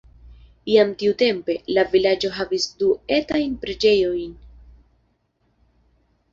[0.69, 4.35] Jam tiutempe, la vilaĝo havis du etajn preĝejojn.